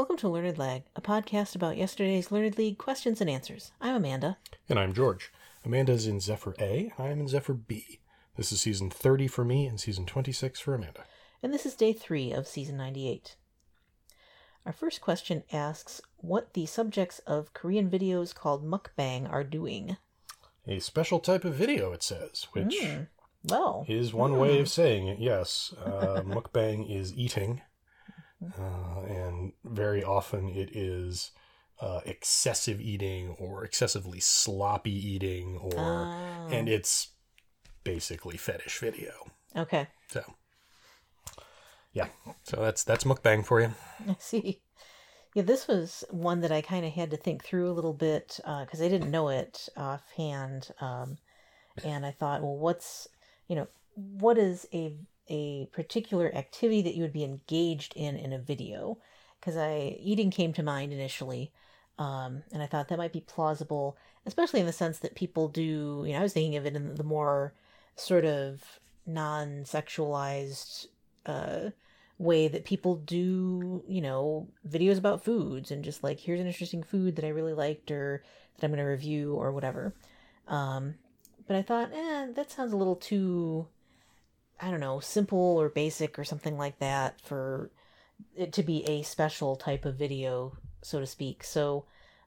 [0.00, 3.70] Welcome to Learned Lag, a podcast about yesterday's Learned League questions and answers.
[3.82, 4.38] I'm Amanda.
[4.66, 5.30] And I'm George.
[5.62, 8.00] Amanda's in Zephyr A, I'm in Zephyr B.
[8.34, 11.04] This is season 30 for me and season 26 for Amanda.
[11.42, 13.36] And this is day three of season 98.
[14.64, 19.98] Our first question asks what the subjects of Korean videos called mukbang are doing.
[20.66, 23.08] A special type of video, it says, which Mm,
[23.44, 25.74] Well, is one way of saying it, yes.
[25.78, 27.60] Uh, mukbang is eating,
[28.42, 31.30] uh, and very often it is
[31.80, 36.46] uh, excessive eating or excessively sloppy eating, or Ah.
[36.48, 37.08] and it's
[37.84, 39.12] basically fetish video.
[39.56, 39.88] okay.
[40.08, 40.22] So,
[41.92, 42.08] yeah,
[42.44, 43.74] so that's that's mukbang for you.
[44.08, 44.60] I see.
[45.34, 48.40] Yeah, this was one that I kind of had to think through a little bit
[48.44, 51.18] because I didn't know it offhand, um,
[51.84, 53.06] and I thought, well, what's
[53.48, 54.94] you know, what is a
[55.30, 58.98] a particular activity that you would be engaged in in a video?
[59.40, 61.52] Because I eating came to mind initially,
[61.98, 63.96] um, and I thought that might be plausible,
[64.26, 66.04] especially in the sense that people do.
[66.06, 67.54] You know, I was thinking of it in the more
[67.96, 70.86] sort of non-sexualized.
[71.24, 71.70] Uh,
[72.20, 76.82] way that people do, you know, videos about foods and just like, here's an interesting
[76.82, 78.22] food that I really liked or
[78.58, 79.94] that I'm going to review or whatever.
[80.46, 80.96] Um,
[81.46, 83.66] but I thought, eh, that sounds a little too,
[84.60, 87.70] I don't know, simple or basic or something like that for
[88.36, 91.42] it to be a special type of video, so to speak.
[91.42, 91.86] So,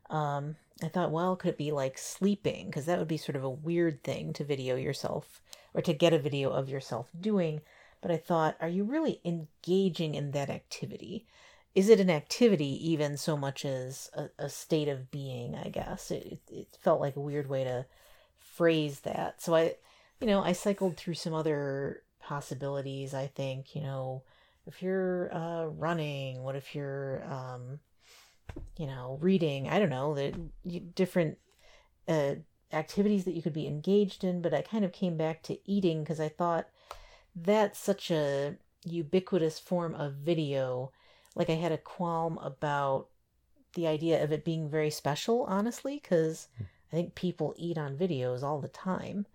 [0.10, 2.68] um, I thought, well, could it be like sleeping?
[2.68, 5.42] Because that would be sort of a weird thing to video yourself
[5.74, 7.62] or to get a video of yourself doing
[8.04, 11.26] but I thought, are you really engaging in that activity?
[11.74, 15.56] Is it an activity even so much as a, a state of being?
[15.56, 17.86] I guess it, it felt like a weird way to
[18.40, 19.42] phrase that.
[19.42, 19.76] So I,
[20.20, 23.14] you know, I cycled through some other possibilities.
[23.14, 24.24] I think, you know,
[24.66, 27.80] if you're uh, running, what if you're, um,
[28.78, 29.68] you know, reading?
[29.70, 30.34] I don't know the
[30.96, 31.38] different
[32.08, 32.36] uh,
[32.72, 34.42] activities that you could be engaged in.
[34.42, 36.68] But I kind of came back to eating because I thought
[37.36, 38.56] that's such a
[38.86, 40.92] ubiquitous form of video.
[41.36, 43.08] Like I had a qualm about
[43.76, 48.44] the idea of it being very special, honestly, because I think people eat on videos
[48.44, 49.26] all the time,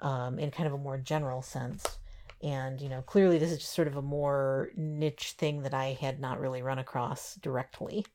[0.00, 1.98] um, in kind of a more general sense.
[2.42, 5.98] And you know, clearly this is just sort of a more niche thing that I
[6.00, 8.06] had not really run across directly.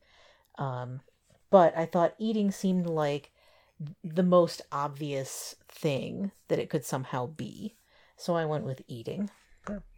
[0.58, 1.00] Um,
[1.50, 3.30] but I thought eating seemed like
[4.02, 7.76] the most obvious thing that it could somehow be.
[8.16, 9.30] So I went with eating.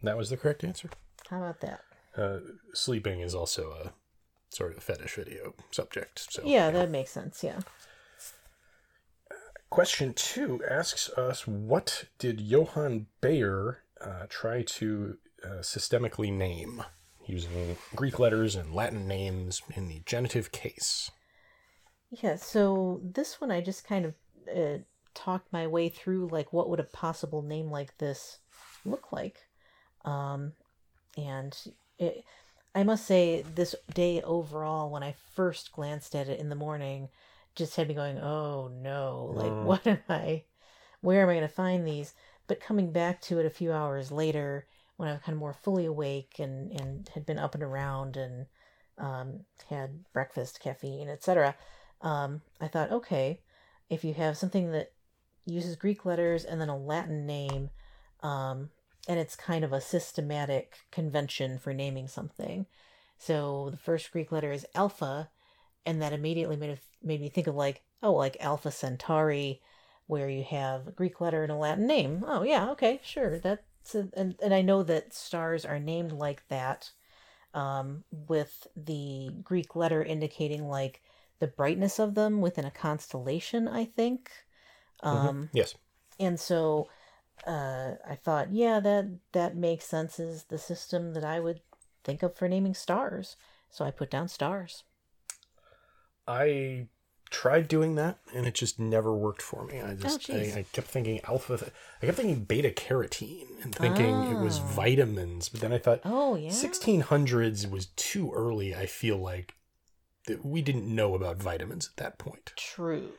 [0.03, 0.89] That was the correct answer.
[1.29, 1.81] How about that?
[2.17, 2.39] Uh,
[2.73, 3.93] sleeping is also a
[4.49, 6.31] sort of fetish video subject.
[6.31, 7.43] So Yeah, that makes sense.
[7.43, 7.59] Yeah.
[9.69, 16.83] Question two asks us, what did Johann Bayer uh, try to uh, systemically name
[17.25, 21.11] using Greek letters and Latin names in the genitive case?
[22.09, 24.13] Yeah, so this one I just kind of
[24.55, 24.79] uh,
[25.13, 28.39] talked my way through like what would a possible name like this
[28.85, 29.45] look like.
[30.05, 30.53] Um,
[31.17, 31.55] and
[31.99, 32.23] it,
[32.73, 37.09] I must say, this day overall, when I first glanced at it in the morning,
[37.55, 39.63] just had me going, oh no, like, Mm.
[39.65, 40.43] what am I,
[41.01, 42.13] where am I going to find these?
[42.49, 44.65] But coming back to it a few hours later,
[44.97, 48.17] when I was kind of more fully awake and, and had been up and around
[48.17, 48.47] and
[48.97, 51.55] um, had breakfast, caffeine, etc.,
[52.01, 53.41] um, I thought, okay,
[53.89, 54.91] if you have something that
[55.45, 57.69] uses Greek letters and then a Latin name,
[58.23, 58.71] um,
[59.07, 62.65] and it's kind of a systematic convention for naming something.
[63.19, 65.29] So the first Greek letter is alpha,
[65.85, 69.61] and that immediately made made me think of like oh like Alpha Centauri,
[70.09, 72.25] where you have a Greek letter and a Latin name.
[72.27, 73.37] Oh yeah, okay, sure.
[73.37, 76.89] That's a, and and I know that stars are named like that,
[77.53, 81.03] um, with the Greek letter indicating like
[81.37, 83.67] the brightness of them within a constellation.
[83.67, 84.31] I think.
[85.01, 85.75] Um, Yes.
[86.19, 86.89] and so
[87.45, 90.19] uh, I thought, yeah, that that makes sense.
[90.19, 91.61] Is the system that I would
[92.03, 93.37] think of for naming stars.
[93.69, 94.83] So I put down stars.
[96.27, 96.87] I
[97.29, 99.79] tried doing that and it just never worked for me.
[99.81, 100.55] I just jeez.
[100.55, 101.71] I, I kept thinking alpha
[102.01, 104.63] I kept thinking beta carotene and thinking it was Ah.
[104.63, 106.49] vitamins, but then I thought Oh yeah.
[106.49, 109.53] 1600s was too early, I feel like
[110.27, 112.53] that we didn't know about vitamins at that point.
[112.55, 113.11] True.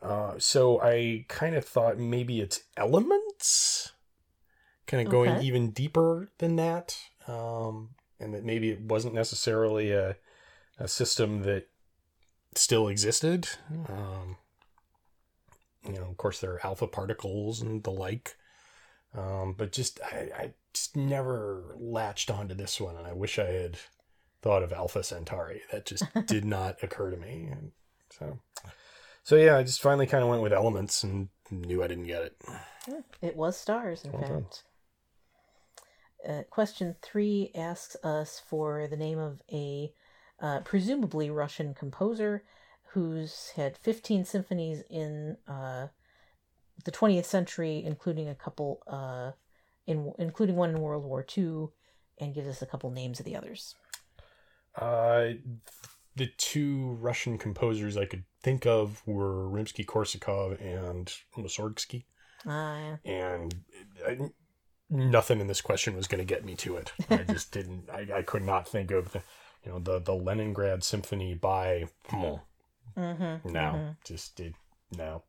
[0.00, 3.92] Uh, so I kind of thought maybe it's elements,
[4.86, 5.44] kind of going Okay.
[5.44, 6.98] even deeper than that,
[7.28, 10.16] um, and that maybe it wasn't necessarily a,
[10.78, 11.68] a system that
[12.54, 13.48] still existed.
[13.88, 14.36] Um,
[15.84, 18.36] you know, of course, there are alpha particles and the like,
[19.14, 23.46] um, but just I, I just never latched onto this one, and I wish I
[23.46, 23.78] had
[24.42, 25.62] thought of Alpha Centauri.
[25.70, 27.48] That just did not occur to me.
[27.50, 27.72] And
[28.10, 28.38] so,
[29.22, 32.22] so yeah, I just finally kind of went with elements and knew I didn't get
[32.22, 32.36] it.
[33.20, 34.64] It was stars, in Well fact.
[36.28, 39.92] Uh, question three asks us for the name of a
[40.42, 42.42] uh, presumably Russian composer
[42.92, 45.86] who's had 15 symphonies in uh,
[46.84, 49.30] the 20th century, including a couple, uh,
[49.86, 51.68] in including one in World War II,
[52.20, 53.74] and gives us a couple names of the others.
[54.76, 55.30] Uh,
[56.16, 62.04] the two Russian composers I could think of were Rimsky-Korsakov and Mussorgsky,
[62.46, 63.54] Uh, and
[64.06, 64.18] I,
[64.90, 66.92] nothing in this question was going to get me to it.
[67.08, 67.88] I just didn't.
[67.88, 69.22] I, I could not think of the,
[69.64, 71.86] you know, the the Leningrad Symphony by.
[72.08, 72.34] hmm,
[72.96, 74.54] mm-hmm, No, just did
[74.96, 75.22] no,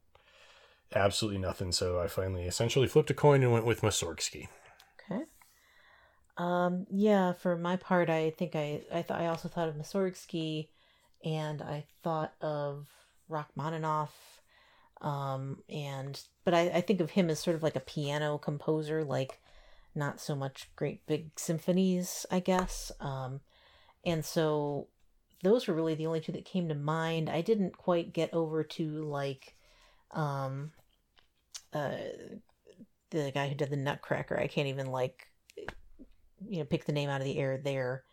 [0.93, 1.71] absolutely nothing.
[1.71, 4.47] So I finally essentially flipped a coin and went with Mussorgsky.
[5.11, 5.23] Okay.
[6.37, 10.69] Um, yeah, for my part, I think I I thought I also thought of Mussorgsky,
[11.23, 12.87] and I thought of
[13.29, 14.41] Rachmaninoff,
[15.01, 19.03] um, and but I, I think of him as sort of like a piano composer,
[19.03, 19.39] like
[19.95, 22.91] not so much great big symphonies, I guess.
[22.99, 23.41] Um,
[24.05, 24.87] and so
[25.43, 27.29] those were really the only two that came to mind.
[27.29, 29.55] I didn't quite get over to like,
[30.11, 30.71] um,
[31.73, 31.91] uh,
[33.09, 34.39] the guy who did the Nutcracker.
[34.39, 35.27] I can't even like
[36.47, 38.03] you know pick the name out of the air there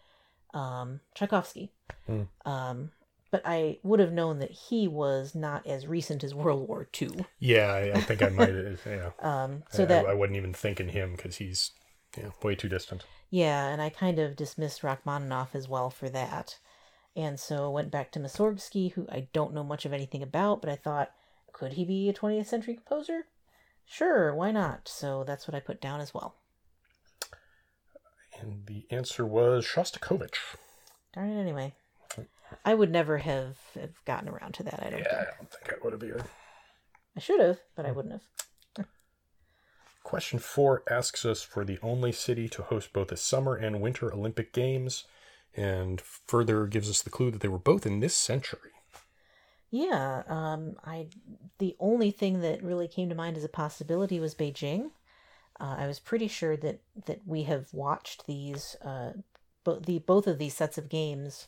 [0.54, 1.72] um tchaikovsky
[2.06, 2.22] Hmm.
[2.44, 2.90] um
[3.31, 7.08] but i would have known that he was not as recent as world war ii
[7.38, 8.48] Yeah, I, I think I might.
[8.54, 9.10] have yeah.
[9.20, 11.72] um so I, that I, wasn't even thinking him because he's
[12.16, 13.04] yeah way too distant.
[13.30, 16.58] yeah and i kind of dismissed rachmaninoff as well for that.
[17.16, 20.70] And so went back to Mussorgsky, who i don't know much of anything about but
[20.70, 21.10] i thought
[21.52, 23.26] could he be a 20th century composer?
[23.84, 24.88] Sure why not?
[24.88, 26.36] So that's what i put down as well.
[28.40, 30.38] And the answer was Shostakovich.
[31.12, 31.74] darn it anyway.
[32.64, 35.28] I would never have, have gotten around to that i don't Yeah, think.
[35.28, 36.24] I don't think I would have either.
[37.16, 37.96] i should have but i hmm.
[37.96, 38.22] wouldn't have
[40.10, 44.12] Question four asks us for the only city to host both the Summer and Winter
[44.12, 45.04] Olympic Games,
[45.54, 48.72] and further gives us the clue that they were both in this century.
[49.70, 51.10] Yeah, um, I
[51.60, 54.90] the only thing that really came to mind as a possibility was Beijing.
[55.60, 59.12] Uh, I was pretty sure that that we have watched these, uh,
[59.62, 61.46] both the both of these sets of games,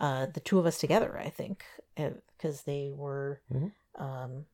[0.00, 1.16] uh, the two of us together.
[1.16, 1.64] I think
[1.94, 3.70] because they were, Mhm.
[3.94, 4.46] um,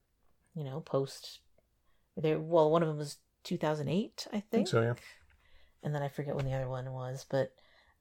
[0.55, 1.39] you know, post.
[2.19, 3.17] They well, one of them was
[3.47, 4.95] two thousand eight, I I think think so, yeah.
[5.83, 7.53] and then I forget when the other one was, but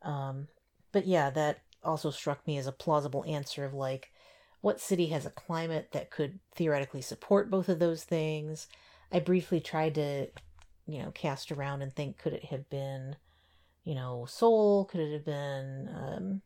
[0.01, 0.47] um
[0.91, 4.11] but yeah, that also struck me as a plausible answer of like
[4.61, 8.67] what city has a climate that could theoretically support both of those things.
[9.11, 10.27] I briefly tried to,
[10.87, 13.15] you know, cast around and think could it have been,
[13.83, 14.85] you know, Seoul?
[14.85, 16.41] Could it have been um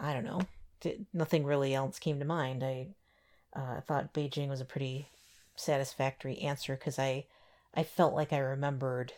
[0.00, 0.40] I don't know.
[0.80, 2.64] Did, nothing really else came to mind.
[2.64, 2.88] I
[3.54, 5.08] uh, thought Beijing was a pretty
[5.54, 7.26] satisfactory answer because I
[7.76, 9.12] I felt like I remembered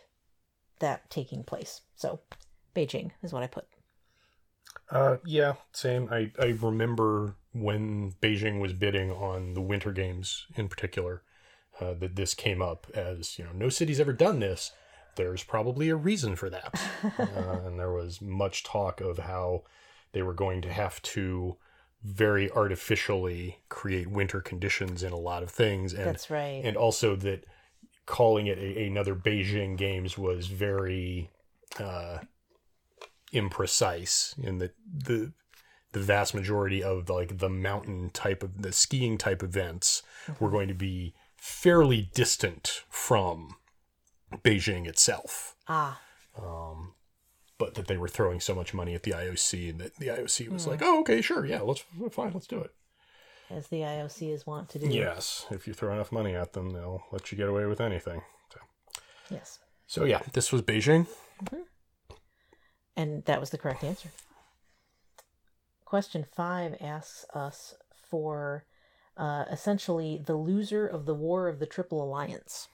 [0.80, 1.82] that taking place.
[1.96, 2.20] So,
[2.74, 3.66] Beijing is what I put.
[4.90, 6.08] Uh, yeah, same.
[6.10, 11.22] I, I remember when Beijing was bidding on the Winter Games in particular,
[11.80, 14.72] uh, that this came up as, you know, no city's ever done this.
[15.16, 16.80] There's probably a reason for that.
[17.18, 19.64] uh, and there was much talk of how
[20.12, 21.56] they were going to have to
[22.02, 25.92] very artificially create winter conditions in a lot of things.
[25.92, 26.62] And, That's right.
[26.64, 27.44] and also that
[28.08, 31.30] calling it a, another Beijing Games was very
[31.78, 32.18] uh,
[33.32, 35.32] imprecise in that the
[35.92, 40.02] the vast majority of like the mountain type of the skiing type events
[40.40, 43.56] were going to be fairly distant from
[44.42, 45.54] Beijing itself.
[45.68, 46.00] ah,
[46.36, 46.94] Um,
[47.58, 50.48] but that they were throwing so much money at the IOC and that the IOC
[50.48, 52.72] was like, "Oh, okay, sure, yeah, let's fine, let's do it."
[53.50, 54.88] As the IOC is wont to do.
[54.88, 58.22] Yes, if you throw enough money at them, they'll let you get away with anything.
[58.52, 58.60] So,
[59.30, 59.58] Yes.
[59.86, 61.06] so yeah, this was Beijing.
[62.96, 64.10] And that was the correct answer.
[65.84, 67.74] Question five asks us
[68.10, 68.64] for
[69.16, 72.68] uh, essentially the loser of the War of the Triple Alliance.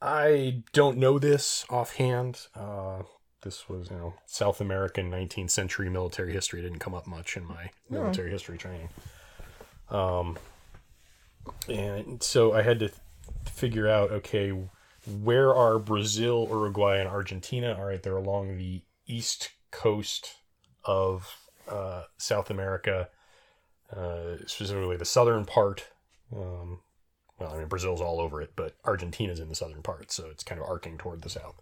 [0.00, 2.46] I don't know this offhand.
[2.54, 3.02] Uh,
[3.42, 6.60] this was, you know, South American 19th century military history.
[6.60, 8.88] It didn't come up much in my military history training.
[9.90, 10.38] Um,
[11.68, 13.00] and so I had to th-
[13.44, 14.52] figure out, okay,
[15.22, 17.76] where are Brazil, Uruguay, and Argentina?
[17.78, 20.36] All right, they're along the east coast
[20.84, 21.36] of
[21.68, 23.08] uh, South America,
[23.94, 25.86] uh, specifically the southern part.
[26.34, 26.80] Um,
[27.38, 30.42] well, I mean, Brazil's all over it, but Argentina's in the southern part, so it's
[30.42, 31.60] kind of arcing toward the south.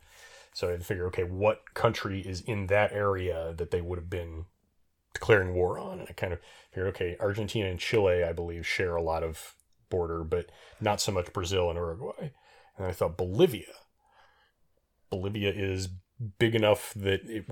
[0.54, 3.99] So I had to figure, okay, what country is in that area that they would
[3.99, 4.47] have been
[5.14, 6.00] declaring war on?
[6.00, 6.40] And I kind of
[6.71, 9.54] figured, okay, Argentina and Chile, I believe, share a lot of
[9.88, 12.33] border, but not so much Brazil and Uruguay.
[12.76, 13.73] And I thought Bolivia.
[15.11, 15.88] Bolivia is
[16.38, 17.47] big enough that it,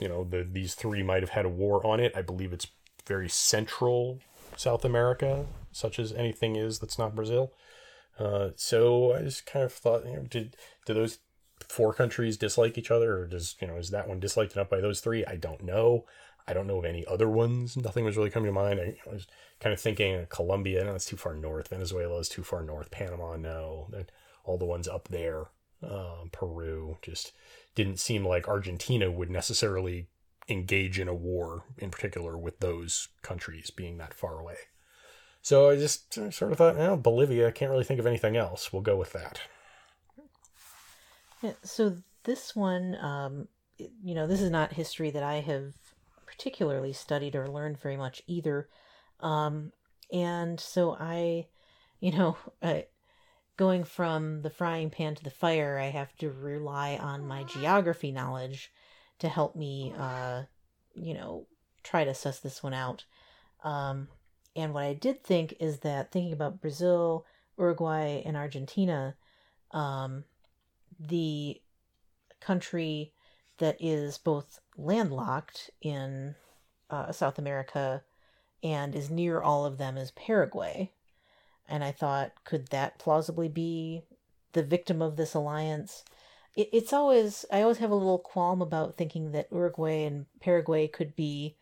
[0.00, 2.12] you know, the, these three might have had a war on it.
[2.16, 2.66] I believe it's
[3.06, 4.20] very central
[4.56, 7.52] South America, such as anything is that's not Brazil.
[8.18, 10.56] Uh, so I just kind of thought, you know, did
[10.86, 11.18] do those
[11.68, 14.80] four countries dislike each other, or does you know is that one disliked enough by
[14.80, 15.24] those three?
[15.24, 16.04] I don't know.
[16.46, 17.76] I don't know of any other ones.
[17.76, 18.80] Nothing was really coming to mind.
[18.80, 19.26] I, was
[19.60, 21.68] kind of thinking Colombia, no, that's too far north.
[21.68, 22.90] Venezuela is too far north.
[22.90, 23.88] Panama, no.
[24.44, 25.46] All the ones up there,
[25.82, 27.32] um, Peru, just
[27.74, 30.08] didn't seem like Argentina would necessarily
[30.48, 34.56] engage in a war in particular with those countries being that far away.
[35.40, 38.72] So I just sort of thought, well, Bolivia, I can't really think of anything else.
[38.72, 39.40] We'll go with that.
[41.42, 43.48] Yeah, so this one, um,
[43.78, 45.74] you know, this is not history that I have
[46.36, 48.68] particularly studied or learned very much either.
[49.20, 49.72] Um,
[50.12, 51.46] and so I,
[52.00, 52.86] you know, I,
[53.56, 58.10] going from the frying pan to the fire, I have to rely on my geography
[58.10, 58.72] knowledge
[59.20, 60.42] to help me, uh,
[60.94, 61.46] you know,
[61.82, 63.04] try to suss this one out.
[63.62, 64.08] Um,
[64.56, 67.26] and what I did think is that thinking about Brazil,
[67.58, 69.16] Uruguay, and Argentina,
[69.70, 70.24] um,
[70.98, 71.60] the
[72.40, 73.13] country
[73.58, 76.34] that is both landlocked in
[76.90, 78.02] uh, South America
[78.62, 80.90] and is near all of them is Paraguay.
[81.68, 84.02] And I thought, could that plausibly be
[84.52, 86.04] the victim of this alliance?
[86.56, 90.88] It, it's always, I always have a little qualm about thinking that Uruguay and Paraguay
[90.88, 91.56] could be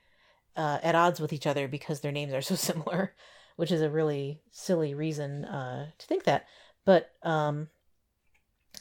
[0.56, 3.14] uh, at odds with each other because their names are so similar,
[3.56, 6.46] which is a really silly reason uh, to think that.
[6.84, 7.68] But um,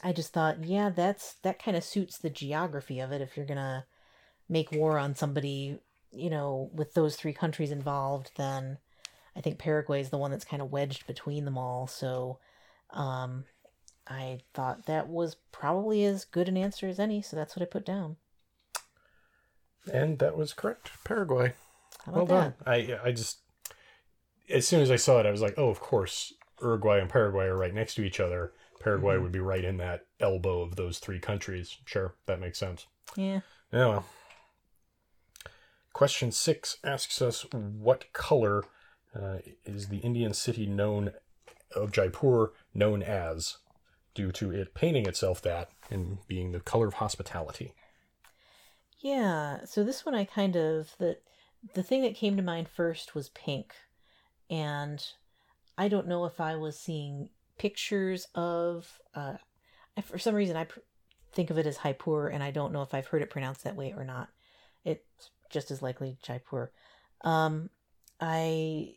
[0.02, 3.20] I just thought, yeah, that's that kind of suits the geography of it.
[3.20, 3.86] If you're gonna
[4.48, 5.78] make war on somebody,
[6.10, 8.78] you know, with those three countries involved, then
[9.36, 11.86] I think Paraguay is the one that's kind of wedged between them all.
[11.86, 12.38] So
[12.90, 13.44] um,
[14.06, 17.22] I thought that was probably as good an answer as any.
[17.22, 18.16] So that's what I put down.
[19.92, 20.90] And that was correct.
[21.04, 21.54] Paraguay.
[22.06, 22.54] well done.
[22.66, 23.38] I I just
[24.48, 27.46] as soon as I saw it, I was like, oh, of course, Uruguay and Paraguay
[27.46, 28.52] are right next to each other.
[28.82, 29.22] Paraguay mm-hmm.
[29.22, 31.78] would be right in that elbow of those three countries.
[31.84, 32.86] Sure, that makes sense.
[33.16, 33.40] Yeah.
[33.72, 33.86] Yeah.
[33.86, 34.04] Well.
[35.92, 38.64] Question six asks us what color
[39.14, 41.12] uh, is the Indian city known
[41.76, 43.58] of Jaipur known as,
[44.14, 47.74] due to it painting itself that and being the color of hospitality.
[49.00, 51.18] Yeah, so this one I kind of the
[51.74, 53.74] the thing that came to mind first was pink,
[54.48, 55.04] and
[55.76, 57.28] I don't know if I was seeing
[57.58, 59.00] pictures of.
[59.14, 59.34] Uh,
[60.02, 60.80] for some reason, I pr-
[61.32, 63.76] think of it as Jaipur, and I don't know if I've heard it pronounced that
[63.76, 64.28] way or not.
[64.84, 66.72] It's just as likely Jaipur.
[67.22, 67.70] Um,
[68.20, 68.94] I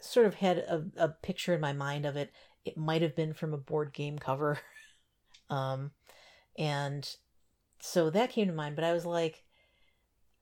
[0.00, 2.32] sort of had a, a picture in my mind of it.
[2.64, 4.58] It might have been from a board game cover.
[5.50, 5.92] um,
[6.58, 7.08] and
[7.80, 9.44] so that came to mind, but I was like,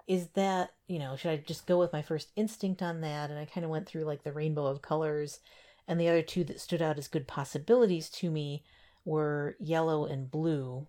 [0.07, 3.31] is that, you know, should I just go with my first instinct on that?
[3.31, 5.41] And I kind of went through like the rainbow of colors.
[5.89, 8.63] And the other two that stood out as good possibilities to me
[9.05, 10.87] were yellow and blue.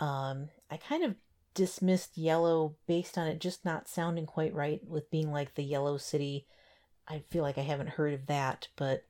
[0.00, 1.14] Um, I kind of
[1.54, 5.96] dismissed yellow based on it just not sounding quite right with being like the yellow
[5.96, 6.46] city
[7.08, 9.04] I feel like I haven't heard of that, but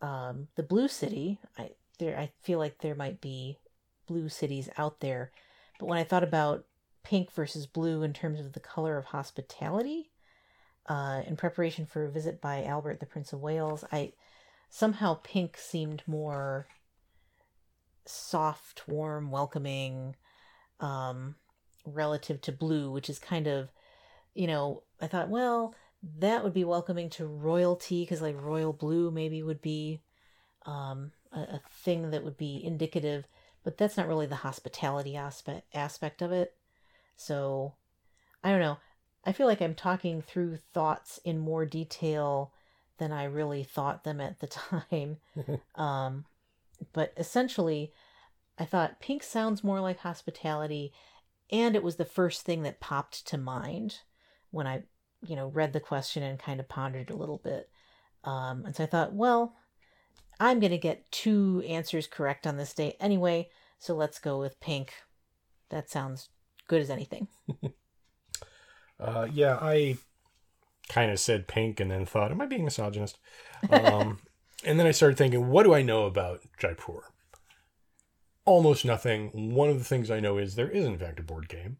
[0.00, 3.58] um, the Blue City, I there I feel like there might be
[4.06, 5.30] blue cities out there.
[5.78, 6.64] But when I thought about
[7.04, 10.10] pink versus blue in terms of the color of hospitality,
[10.86, 14.12] uh, in preparation for a visit by Albert, the Prince of Wales, I
[14.68, 16.66] somehow pink seemed more
[18.04, 20.16] soft, warm, welcoming,
[20.80, 21.36] um,
[21.86, 23.70] relative to blue, which is kind of,
[24.34, 25.74] you know, I thought, well,
[26.18, 30.00] that would be welcoming to royalty because like royal blue maybe would be
[30.66, 33.24] um, a, a, thing that would be indicative
[33.64, 36.54] but that's not really the hospitality aspect aspect of it.
[37.16, 37.74] So
[38.42, 38.78] i don't know
[39.24, 42.52] i feel like i'm talking through thoughts in more detail
[42.98, 44.46] than i really thought them at the
[44.80, 45.16] time
[45.74, 46.24] um,
[46.92, 47.92] but essentially
[48.58, 50.92] i thought pink sounds more like hospitality
[51.50, 54.00] and it was the first thing that popped to mind
[54.50, 54.82] when i
[55.26, 57.70] you know, read the question and kind of pondered a little bit.
[58.24, 59.54] Um, and so I thought, well,
[60.40, 63.48] I'm going to get two answers correct on this day anyway,
[63.78, 64.94] so let's go with pink.
[65.70, 66.28] That sounds
[66.68, 67.28] good as anything.
[69.00, 69.98] uh, yeah, I
[70.88, 73.18] kind of said pink and then thought, am I being misogynist?
[73.70, 74.18] Um,
[74.64, 77.12] and then I started thinking, what do I know about Jaipur?
[78.44, 79.54] almost nothing.
[79.54, 81.78] One of the things I know is there is, in fact, a board game.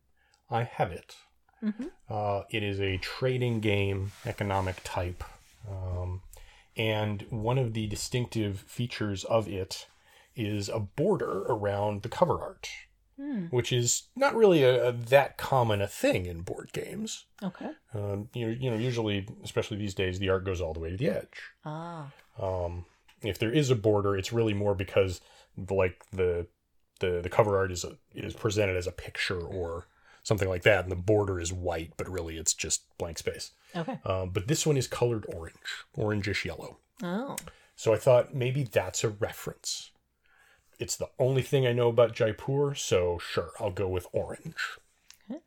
[0.50, 1.16] I have it.
[1.62, 1.86] Mm-hmm.
[2.08, 5.24] Uh, it is a trading game, economic type.
[5.68, 6.22] Um,
[6.76, 9.86] and one of the distinctive features of it
[10.34, 12.68] is a border around the cover art,
[13.18, 13.46] Hmm.
[13.50, 17.26] which is not really a, a that common a thing in board games.
[17.42, 17.70] Okay.
[17.94, 20.90] Um, you know, you know, usually, especially these days, the art goes all the way
[20.90, 21.42] to the edge.
[21.64, 22.06] Ah.
[22.40, 22.86] Um,
[23.20, 25.20] if there is a border, it's really more because
[25.56, 26.46] the, like the
[27.00, 29.86] the the cover art is a, is presented as a picture or
[30.22, 33.50] something like that, and the border is white, but really it's just blank space.
[33.76, 33.98] Okay.
[34.04, 36.78] Um, but this one is colored orange, orangish yellow.
[37.02, 37.36] Oh.
[37.76, 39.90] So I thought maybe that's a reference.
[40.78, 44.78] It's the only thing I know about Jaipur, so sure, I'll go with orange.
[45.30, 45.40] Okay.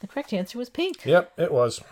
[0.00, 1.04] The correct answer was pink.
[1.04, 1.82] Yep, it was.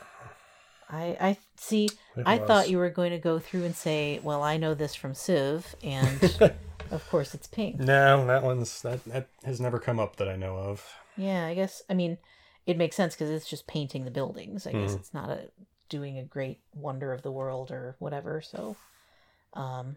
[0.88, 1.86] I, I see.
[2.16, 2.46] It I was.
[2.46, 5.74] thought you were going to go through and say, "Well, I know this from Civ,"
[5.82, 6.20] and
[6.90, 7.78] of course it's pink.
[7.80, 10.86] No, that one's that that has never come up that I know of.
[11.16, 11.82] Yeah, I guess.
[11.88, 12.18] I mean,
[12.66, 14.66] it makes sense because it's just painting the buildings.
[14.66, 15.00] I guess Mhm.
[15.00, 15.50] it's not a
[15.88, 18.40] doing a great wonder of the world or whatever.
[18.40, 18.76] So,
[19.54, 19.96] um,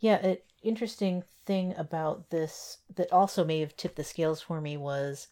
[0.00, 4.76] yeah, an interesting thing about this that also may have tipped the scales for me
[4.76, 5.28] was,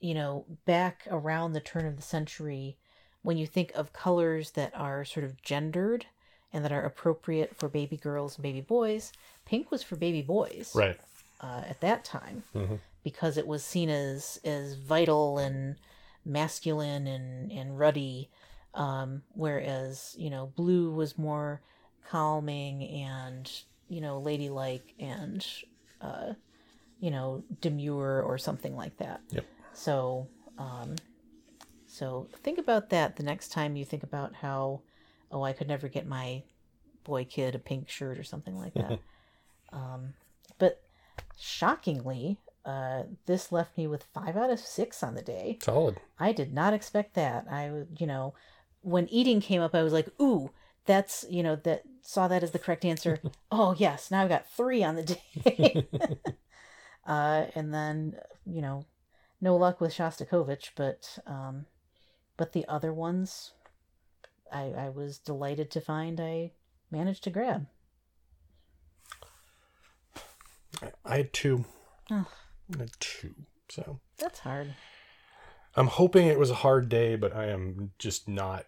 [0.00, 2.76] you know, back around the turn of the century,
[3.22, 6.06] when you think of colors that are sort of gendered
[6.52, 9.12] and that are appropriate for baby girls and baby boys,
[9.44, 10.98] pink was for baby boys Right.
[11.40, 12.78] uh, at that time Mhm.
[13.02, 15.76] because it was seen as as vital and
[16.24, 18.30] masculine and and ruddy
[18.72, 21.60] um, whereas you know blue was more
[22.08, 23.50] calming and
[23.88, 25.46] you know ladylike and
[26.00, 26.32] uh,
[27.00, 29.44] you know demure or something like that Yep.
[29.72, 30.94] so um,
[31.86, 34.80] so think about that the next time you think about how
[35.30, 36.42] oh i could never get my
[37.04, 38.98] boy kid a pink shirt or something like that
[39.72, 40.14] um,
[40.58, 40.80] but
[41.38, 45.58] shockingly, uh, this left me with five out of six on the day.
[45.62, 45.96] Solid.
[46.18, 47.46] I did not expect that.
[47.50, 48.34] I, you know,
[48.82, 50.50] when eating came up, I was like, ooh,
[50.86, 53.18] that's, you know, that saw that as the correct answer.
[53.50, 55.86] oh, yes, now I've got three on the day.
[57.06, 58.84] uh, and then, you know,
[59.40, 61.66] no luck with Shostakovich, but, um,
[62.36, 63.52] but the other ones,
[64.52, 66.52] I, I was delighted to find I
[66.90, 67.66] managed to grab.
[71.04, 71.64] I, had two.
[72.10, 72.26] Oh.
[72.74, 73.34] I had two.
[73.68, 74.74] So That's hard.
[75.76, 78.66] I'm hoping it was a hard day, but I am just not.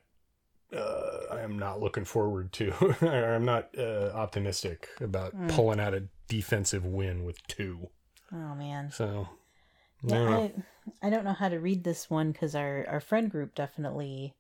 [0.72, 2.72] Uh, I am not looking forward to.
[3.02, 5.48] or I'm not uh, optimistic about Hmm.
[5.48, 7.88] pulling out a defensive win with two.
[8.33, 8.90] Oh, man.
[8.90, 9.29] So
[10.02, 10.26] Yeah, no.
[11.02, 14.35] I, I don't know how to read this one because our, our friend group definitely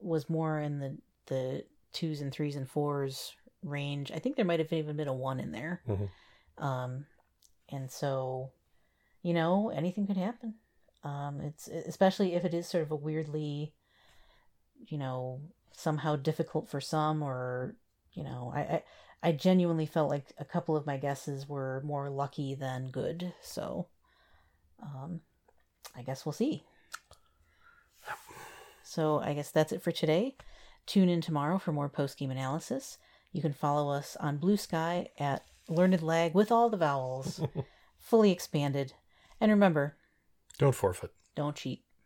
[0.00, 3.32] was more in the, the twos and threes and fours
[3.62, 4.12] range.
[4.12, 5.82] I think there might have even been a one in there.
[5.88, 6.08] Mhm.
[6.58, 7.06] Um,
[7.70, 8.52] and so,
[9.22, 10.54] you know, anything could happen.
[11.04, 13.72] Um, it's especially if it is sort of a weirdly,
[14.86, 15.40] you know,
[15.72, 17.74] somehow difficult for some, or
[18.12, 18.82] you know, I, I
[19.22, 23.32] I genuinely felt like a couple of my guesses were more lucky than good.
[23.42, 23.88] So,
[24.82, 25.20] um,
[25.96, 26.62] I guess we'll see.
[28.82, 30.36] So I guess that's it for today.
[30.86, 32.96] Tune in tomorrow for more post game analysis.
[33.32, 37.40] You can follow us on Blue Sky at Learned Lag with all the vowels,
[37.98, 38.94] fully expanded.
[39.40, 39.96] And remember,
[40.58, 41.10] Don't forfeit.
[41.34, 41.82] don't cheat.